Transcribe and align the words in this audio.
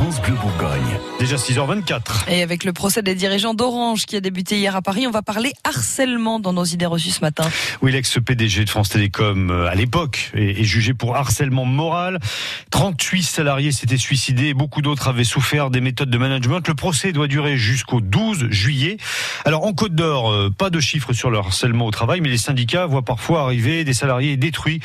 France 0.00 0.22
Bleu 0.22 0.32
Bourgogne. 0.32 0.98
Déjà 1.18 1.36
6h24. 1.36 2.30
Et 2.30 2.42
avec 2.42 2.64
le 2.64 2.72
procès 2.72 3.02
des 3.02 3.14
dirigeants 3.14 3.52
d'Orange 3.52 4.06
qui 4.06 4.16
a 4.16 4.22
débuté 4.22 4.56
hier 4.56 4.74
à 4.74 4.80
Paris, 4.80 5.06
on 5.06 5.10
va 5.10 5.20
parler 5.20 5.52
harcèlement 5.62 6.40
dans 6.40 6.54
nos 6.54 6.64
idées 6.64 6.86
reçues 6.86 7.10
ce 7.10 7.20
matin. 7.20 7.46
Oui, 7.82 7.92
l'ex-PDG 7.92 8.64
de 8.64 8.70
France 8.70 8.88
Télécom 8.88 9.50
euh, 9.50 9.68
à 9.68 9.74
l'époque 9.74 10.30
est 10.32 10.64
jugé 10.64 10.94
pour 10.94 11.16
harcèlement 11.16 11.66
moral. 11.66 12.18
38 12.70 13.22
salariés 13.24 13.72
s'étaient 13.72 13.98
suicidés 13.98 14.46
et 14.46 14.54
beaucoup 14.54 14.80
d'autres 14.80 15.06
avaient 15.08 15.22
souffert 15.22 15.68
des 15.68 15.82
méthodes 15.82 16.08
de 16.08 16.16
management. 16.16 16.66
Le 16.66 16.74
procès 16.74 17.12
doit 17.12 17.28
durer 17.28 17.58
jusqu'au 17.58 18.00
12 18.00 18.48
juillet. 18.48 18.96
Alors 19.44 19.66
en 19.66 19.74
Côte 19.74 19.94
d'Or, 19.94 20.32
euh, 20.32 20.48
pas 20.48 20.70
de 20.70 20.80
chiffres 20.80 21.12
sur 21.12 21.28
le 21.28 21.36
harcèlement 21.36 21.84
au 21.84 21.90
travail, 21.90 22.22
mais 22.22 22.30
les 22.30 22.38
syndicats 22.38 22.86
voient 22.86 23.04
parfois 23.04 23.42
arriver 23.42 23.84
des 23.84 23.92
salariés 23.92 24.38
détruits 24.38 24.80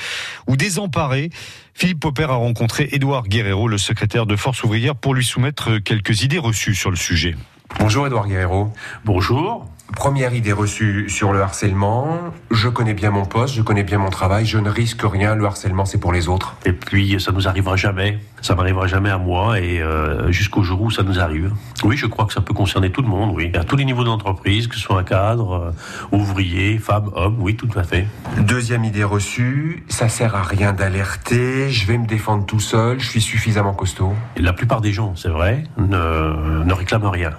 ou 0.48 0.58
désemparés. 0.58 1.30
Philippe 1.78 2.00
Popper 2.00 2.24
a 2.24 2.36
rencontré 2.36 2.88
Édouard 2.94 3.28
Guerrero, 3.28 3.68
le 3.68 3.78
secrétaire 3.78 4.26
de 4.26 4.38
Force 4.38 4.64
ouvrière, 4.64 4.96
pour 5.06 5.14
lui 5.14 5.24
soumettre 5.24 5.78
quelques 5.78 6.24
idées 6.24 6.40
reçues 6.40 6.74
sur 6.74 6.90
le 6.90 6.96
sujet. 6.96 7.36
Bonjour 7.80 8.08
Édouard 8.08 8.28
Guerrero. 8.28 8.72
Bonjour. 9.04 9.66
Première 9.96 10.34
idée 10.34 10.52
reçue 10.52 11.10
sur 11.10 11.32
le 11.32 11.42
harcèlement. 11.42 12.18
Je 12.50 12.68
connais 12.70 12.96
bien 12.96 13.12
mon 13.12 13.26
poste, 13.26 13.54
je 13.54 13.62
connais 13.62 13.84
bien 13.84 14.00
mon 14.00 14.10
travail, 14.10 14.46
je 14.46 14.58
ne 14.58 14.70
risque 14.70 15.04
rien. 15.04 15.36
Le 15.36 15.46
harcèlement, 15.46 15.86
c'est 15.86 16.00
pour 16.00 16.12
les 16.12 16.28
autres. 16.28 16.56
Et 16.66 16.74
puis, 16.74 17.20
ça 17.22 17.32
nous 17.32 17.48
arrivera 17.48 17.76
jamais. 17.76 18.20
Ça 18.42 18.56
m'arrivera 18.56 18.88
jamais 18.88 19.10
à 19.10 19.18
moi 19.18 19.60
et 19.60 19.82
euh, 19.82 20.32
jusqu'au 20.32 20.64
jour 20.64 20.82
où 20.82 20.92
ça 20.92 21.04
nous 21.04 21.20
arrive. 21.20 21.52
Oui, 21.84 21.98
je 21.98 22.06
crois 22.08 22.26
que 22.26 22.34
ça 22.34 22.42
peut 22.42 22.54
concerner 22.54 22.92
tout 22.92 23.02
le 23.02 23.08
monde, 23.08 23.32
oui. 23.36 23.52
À 23.56 23.64
tous 23.64 23.76
les 23.76 23.86
niveaux 23.86 24.04
d'entreprise, 24.04 24.68
que 24.68 24.76
ce 24.76 24.82
soit 24.82 25.00
un 25.00 25.04
cadre, 25.04 25.74
euh, 26.12 26.18
ouvrier, 26.18 26.78
femme, 26.78 27.10
homme, 27.16 27.38
oui, 27.40 27.56
tout 27.56 27.70
à 27.76 27.84
fait. 27.84 28.08
Deuxième 28.40 28.84
idée 28.84 29.04
reçue, 29.04 29.84
ça 29.88 30.10
sert 30.10 30.36
à 30.36 30.44
rien 30.44 30.74
d'alerter, 30.74 31.72
je 31.72 31.88
vais 31.88 31.98
me 31.98 32.06
défendre 32.06 32.46
tout 32.46 32.60
seul, 32.60 33.00
je 33.00 33.10
suis 33.10 33.22
suffisamment 33.22 33.74
costaud. 33.74 34.14
La 34.38 34.54
plupart 34.54 34.82
des 34.82 34.94
gens, 34.94 35.16
c'est 35.16 35.30
vrai, 35.30 35.64
ne, 35.78 36.64
ne 36.64 36.74
réclament 36.74 37.08
rien. 37.08 37.32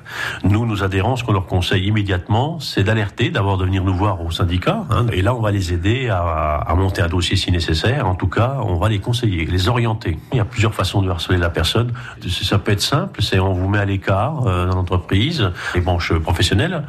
Nous, 0.45 0.67
nos 0.67 0.83
adhérents, 0.83 1.17
ce 1.17 1.25
qu'on 1.25 1.33
leur 1.33 1.47
conseille 1.47 1.87
immédiatement, 1.87 2.61
c'est 2.61 2.85
d'alerter, 2.85 3.31
d'abord 3.31 3.59
de 3.59 3.65
venir 3.65 3.85
nous 3.85 3.95
voir 3.95 4.25
au 4.25 4.31
syndicat. 4.31 4.85
Hein. 4.91 5.07
et 5.13 5.23
là, 5.23 5.35
on 5.35 5.41
va 5.41 5.51
les 5.51 5.73
aider 5.73 6.09
à, 6.09 6.73
monter 6.77 7.03
un 7.03 7.09
dossier 7.09 7.37
si 7.37 7.51
nécessaire. 7.51 8.07
En 8.07 8.15
tout 8.15 8.29
cas, 8.29 8.59
on 8.63 8.77
va 8.77 8.89
les 8.89 8.99
conseiller, 8.99 9.47
les 9.47 9.69
orienter. 9.69 10.19
Il 10.33 10.39
y 10.39 10.41
a 10.41 10.45
plusieurs 10.45 10.75
façons 10.75 11.03
de 11.03 11.11
harceler 11.11 11.39
la 11.39 11.51
personne. 11.51 11.93
Ça 12.29 12.59
peut 12.59 12.73
être 12.73 12.83
simple, 12.83 13.23
c'est 13.23 13.39
on 13.39 13.53
vous 13.53 13.69
met 13.69 13.79
à 13.79 13.85
l'écart 13.85 14.47
euh, 14.47 14.67
dans 14.67 14.77
l'entreprise, 14.77 15.51
les 15.75 15.81
branches 15.81 16.13
professionnelles 16.15 16.85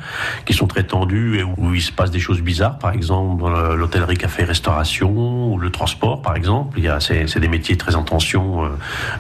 qui 0.45 0.53
sont 0.53 0.67
très 0.67 0.84
tendues 0.84 1.40
et 1.40 1.44
où 1.44 1.73
il 1.73 1.81
se 1.81 1.92
passe 1.92 2.12
des 2.12 2.19
choses 2.19 2.42
bizarres, 2.42 2.78
par 2.80 2.92
exemple 2.92 3.42
dans 3.42 3.75
l'hôtellerie, 3.75 4.17
café, 4.17 4.44
restauration 4.44 5.53
ou 5.53 5.58
le 5.58 5.69
transport, 5.69 6.22
par 6.22 6.36
exemple. 6.36 6.80
C'est 7.00 7.40
des 7.40 7.47
métiers 7.47 7.78
très 7.78 7.95
en 7.95 8.03
tension 8.03 8.66
euh, 8.66 8.69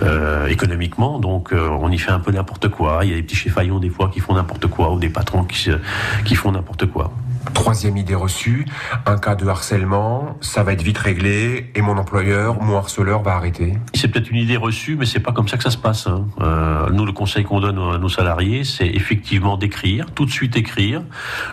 euh, 0.03 0.47
économiquement, 0.47 1.19
donc 1.19 1.53
on 1.53 1.91
y 1.91 1.97
fait 1.97 2.11
un 2.11 2.19
peu 2.19 2.31
n'importe 2.31 2.69
quoi. 2.69 2.99
Il 3.03 3.09
y 3.09 3.13
a 3.13 3.15
des 3.15 3.23
petits 3.23 3.35
chifaillons 3.35 3.79
des 3.79 3.89
fois 3.89 4.06
qui 4.09 4.19
font 4.19 4.33
n'importe 4.33 4.67
quoi 4.67 4.91
ou 4.91 4.99
des 4.99 5.09
patrons 5.09 5.43
qui 5.43 6.35
font 6.35 6.51
n'importe 6.51 6.85
quoi. 6.87 7.11
Troisième 7.53 7.97
idée 7.97 8.15
reçue, 8.15 8.65
un 9.05 9.17
cas 9.17 9.35
de 9.35 9.47
harcèlement, 9.47 10.37
ça 10.41 10.63
va 10.63 10.73
être 10.73 10.81
vite 10.81 10.97
réglé 10.97 11.71
et 11.75 11.81
mon 11.81 11.97
employeur, 11.97 12.61
mon 12.61 12.77
harceleur 12.77 13.21
va 13.21 13.35
arrêter. 13.35 13.77
C'est 13.93 14.07
peut-être 14.07 14.29
une 14.29 14.37
idée 14.37 14.57
reçue, 14.57 14.95
mais 14.95 15.05
c'est 15.05 15.19
pas 15.19 15.31
comme 15.31 15.47
ça 15.47 15.57
que 15.57 15.63
ça 15.63 15.69
se 15.69 15.77
passe. 15.77 16.07
Hein. 16.07 16.25
Euh, 16.41 16.89
nous, 16.89 17.05
le 17.05 17.11
conseil 17.11 17.43
qu'on 17.43 17.59
donne 17.59 17.77
à 17.77 17.97
nos 17.97 18.09
salariés, 18.09 18.63
c'est 18.63 18.87
effectivement 18.87 19.57
d'écrire, 19.57 20.07
tout 20.13 20.25
de 20.25 20.31
suite 20.31 20.57
écrire, 20.57 21.01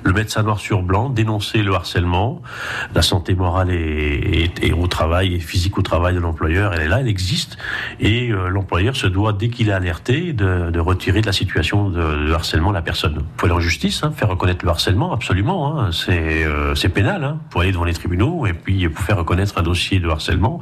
le 0.02 0.12
médecin 0.12 0.42
noir 0.42 0.58
sur 0.58 0.82
blanc, 0.82 1.10
dénoncer 1.10 1.62
le 1.62 1.74
harcèlement, 1.74 2.42
la 2.94 3.02
santé 3.02 3.34
morale 3.34 3.70
et, 3.70 4.50
au 4.76 4.86
travail 4.86 5.34
et 5.34 5.40
physique 5.40 5.78
au 5.78 5.82
travail 5.82 6.14
de 6.14 6.20
l'employeur, 6.20 6.74
elle 6.74 6.82
est 6.82 6.88
là, 6.88 7.00
elle 7.00 7.08
existe, 7.08 7.56
et 8.00 8.30
euh, 8.30 8.48
l'employeur 8.48 8.96
se 8.96 9.06
doit, 9.06 9.32
dès 9.32 9.48
qu'il 9.48 9.68
est 9.68 9.72
alerté, 9.72 10.32
de, 10.32 10.78
retirer 10.78 11.20
de 11.20 11.26
la 11.26 11.32
situation 11.32 11.88
de, 11.88 12.32
harcèlement 12.32 12.72
la 12.72 12.82
personne. 12.82 13.14
Il 13.20 13.40
faut 13.40 13.46
aller 13.46 13.54
en 13.54 13.60
justice, 13.60 14.02
hein, 14.02 14.12
faire 14.14 14.28
reconnaître 14.28 14.64
le 14.64 14.70
harcèlement, 14.70 15.12
absolument. 15.12 15.78
Hein 15.78 15.83
c'est 15.92 16.44
euh, 16.44 16.74
c'est 16.74 16.88
pénal 16.88 17.24
hein, 17.24 17.38
pour 17.50 17.60
aller 17.60 17.72
devant 17.72 17.84
les 17.84 17.94
tribunaux 17.94 18.46
et 18.46 18.52
puis 18.52 18.88
pour 18.88 19.04
faire 19.04 19.16
reconnaître 19.16 19.58
un 19.58 19.62
dossier 19.62 20.00
de 20.00 20.08
harcèlement, 20.08 20.60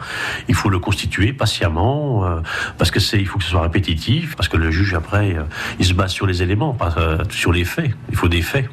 il 0.49 0.55
faut 0.55 0.69
le 0.69 0.79
constituer 0.79 1.33
patiemment 1.33 2.25
euh, 2.25 2.41
parce 2.79 2.91
que 2.91 3.01
c'est 3.01 3.19
il 3.19 3.27
faut 3.27 3.39
que 3.39 3.45
ce 3.45 3.51
soit 3.51 3.63
répétitif 3.63 4.37
parce 4.37 4.49
que 4.49 4.57
le 4.57 4.71
juge 4.71 4.95
après 4.95 5.35
euh, 5.35 5.43
il 5.79 5.85
se 5.85 5.95
base 5.95 6.13
sur 6.13 6.27
les 6.27 6.43
éléments 6.43 6.73
pas 6.73 6.95
sur 7.31 7.53
les 7.53 7.65
faits. 7.65 7.91
Il 8.11 8.17
faut 8.17 8.29
des 8.29 8.43
faits. 8.43 8.69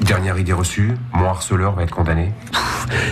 Dernière 0.00 0.38
idée 0.38 0.54
reçue, 0.54 0.92
mon 1.12 1.26
harceleur 1.26 1.74
va 1.74 1.82
être 1.82 1.94
condamné. 1.94 2.32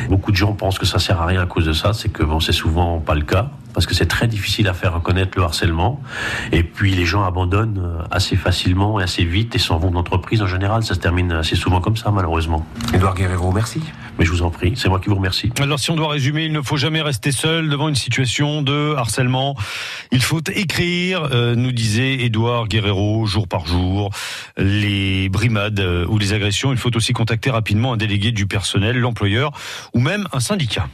Beaucoup 0.09 0.33
de 0.33 0.37
gens 0.37 0.55
pensent 0.55 0.79
que 0.79 0.87
ça 0.87 0.99
sert 0.99 1.21
à 1.21 1.27
rien 1.27 1.43
à 1.43 1.47
cause 1.47 1.67
de 1.67 1.75
ça, 1.75 1.93
c'est 1.93 2.09
que 2.09 2.23
bon, 2.23 2.41
c'est 2.41 2.53
souvent 2.53 2.99
pas 2.99 3.15
le 3.15 3.23
cas 3.23 3.51
parce 3.79 3.87
que 3.87 3.95
c'est 3.95 4.07
très 4.07 4.27
difficile 4.27 4.67
à 4.67 4.75
faire 4.75 4.93
reconnaître 4.93 5.39
le 5.39 5.45
harcèlement. 5.45 6.03
Et 6.51 6.65
puis 6.65 6.97
les 6.97 7.05
gens 7.05 7.23
abandonnent 7.23 7.79
euh, 7.79 8.03
assez 8.11 8.35
facilement 8.35 8.99
et 8.99 9.05
assez 9.05 9.23
vite 9.23 9.55
et 9.55 9.61
s'en 9.61 9.79
vont 9.79 9.91
de 9.91 9.95
l'entreprise. 9.95 10.43
En 10.43 10.49
général, 10.49 10.83
ça 10.83 10.95
se 10.95 10.99
termine 10.99 11.31
assez 11.31 11.55
souvent 11.55 11.81
comme 11.81 11.97
ça, 11.97 12.11
malheureusement. 12.11 12.67
Edouard 12.93 13.15
Guerrero, 13.15 13.53
merci. 13.53 13.81
Mais 14.19 14.25
je 14.25 14.33
vous 14.33 14.43
en 14.43 14.51
prie, 14.51 14.73
c'est 14.75 14.89
moi 14.89 14.99
qui 14.99 15.09
vous 15.11 15.15
remercie. 15.15 15.53
Alors 15.61 15.79
si 15.79 15.93
on 15.93 15.95
doit 15.95 16.09
résumer, 16.09 16.47
il 16.47 16.53
ne 16.53 16.61
faut 16.61 16.77
jamais 16.77 17.03
rester 17.03 17.31
seul 17.31 17.69
devant 17.69 17.89
une 17.89 17.95
situation 17.95 18.63
de 18.63 18.97
harcèlement. 18.97 19.55
Il 20.11 20.25
faut 20.25 20.43
écrire, 20.53 21.29
euh, 21.31 21.55
nous 21.55 21.71
disait 21.71 22.25
Edouard 22.25 22.67
Guerrero, 22.67 23.27
jour 23.27 23.47
par 23.47 23.65
jour, 23.65 24.11
les 24.57 25.29
brimades 25.29 25.79
euh, 25.79 26.05
ou 26.09 26.19
les 26.19 26.33
agressions. 26.33 26.73
Il 26.73 26.79
faut 26.79 26.97
aussi 26.97 27.13
contacter 27.13 27.51
rapidement 27.51 27.93
un 27.93 27.97
délégué 27.97 28.33
du 28.33 28.49
personnel, 28.49 28.99
l'employeur 28.99 29.53
ou 29.95 30.01
même 30.01 30.27
un 30.33 30.41
syndicat. 30.41 30.89